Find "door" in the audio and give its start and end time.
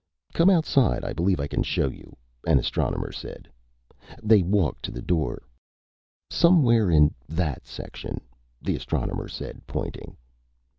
5.03-5.43